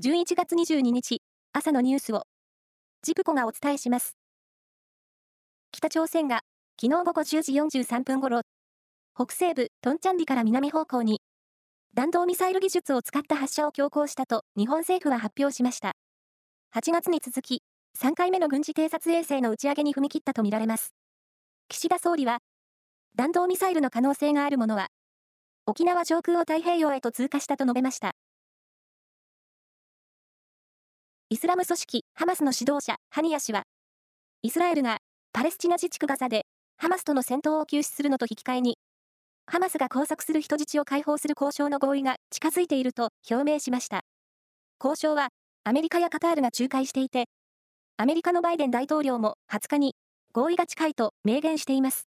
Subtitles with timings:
[0.00, 1.22] 11月22日、
[1.52, 2.22] 朝のニュースを、
[3.02, 4.16] ジプコがお伝えします。
[5.72, 6.42] 北朝鮮が、
[6.80, 8.42] 昨日午後10時43分頃、
[9.16, 11.20] 北西部トンチャンリから南方向に、
[11.94, 15.96] 弾道ミサイル技術を使った発射を強行したと日本政府は発表しました。
[16.76, 17.64] 8月に続き、
[18.00, 20.94] 3回目の軍事偵察衛星の打ち上げに踏み切ったとみられます。
[21.68, 22.38] 岸田総理は、
[23.16, 24.90] 弾道ミサイルの可能性があるものは、
[25.66, 28.12] 沖縄上空を太平洋へと通過したと述べました。
[31.30, 33.64] イスラム組織ハマスの指導者ハニヤ氏は、
[34.40, 34.96] イスラエルが
[35.30, 36.46] パレスチナ自治区ガザで
[36.78, 38.78] ハマスとの戦闘を休止するのと引き換えに、
[39.44, 44.00] ハマスが拘束する人質を解放する交渉の合意が近づいていると表明しました。
[44.82, 45.28] 交渉は
[45.64, 47.26] アメリカやカタールが仲介していて、
[47.98, 49.96] アメリカのバイデン大統領も20日に
[50.32, 52.08] 合意が近いと明言しています。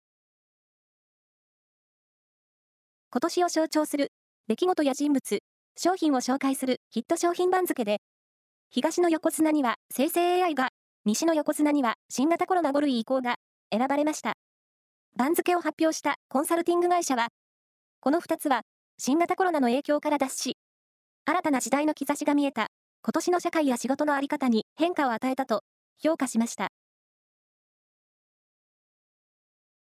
[3.10, 4.12] 今年を象徴する
[4.46, 5.38] 出来事や人物、
[5.78, 8.02] 商品を紹介するヒット商品番付で
[8.70, 10.70] 東の横綱には生成 AI が、
[11.04, 13.36] 西の横綱には新型コロナ5類移行が
[13.70, 14.34] 選ばれました。
[15.16, 17.28] 番付を発表したコンサルティング会社は、
[18.00, 18.62] この2つは
[18.98, 20.56] 新型コロナの影響から脱し、
[21.24, 22.68] 新たな時代の兆しが見えた
[23.02, 25.62] 今年の社会や仕事のあり方に変化を与えたと
[25.98, 26.68] 評価しました。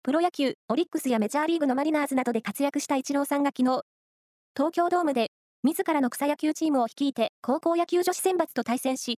[0.03, 3.84] プロ野球、オリックスやメジャーリーグのマリナーズなどで活躍したイチローさんが昨日、
[4.56, 5.31] 東京ドームで
[5.66, 9.17] 自らの草野球チームを率いて高校野球女子選抜と対戦し、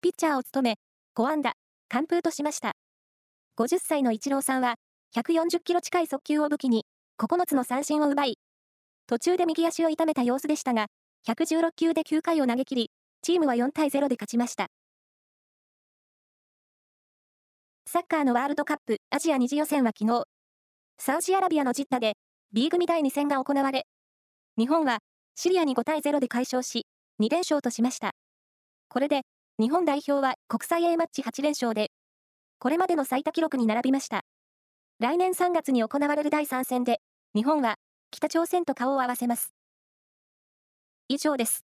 [0.00, 0.78] ピッチャーを務め、
[1.14, 1.52] 5安打、
[1.90, 2.72] 完封としました。
[3.58, 4.76] 50歳のイチローさんは、
[5.14, 6.86] 140キロ近い速球を武器に、
[7.18, 8.38] 9つの三振を奪い、
[9.06, 10.86] 途中で右足を痛めた様子でしたが、
[11.28, 14.68] 116球で9回を投げ切り、チームは4対0で勝ちました。
[17.86, 20.24] サッカーのワールドカップアジア2次予選は昨日、
[20.96, 22.14] サウジアラビアのジッタで
[22.54, 23.86] B 組第2戦が行われ、
[24.56, 25.00] 日本は
[25.38, 26.86] シリアに5対0で快勝し、
[27.20, 28.12] 2連勝としました。
[28.88, 29.20] これで、
[29.60, 31.90] 日本代表は国際 A マッチ8連勝で、
[32.58, 34.22] これまでの最多記録に並びました。
[34.98, 37.00] 来年3月に行われる第3戦で、
[37.34, 37.74] 日本は
[38.10, 39.52] 北朝鮮と顔を合わせます。
[41.08, 41.65] 以上です。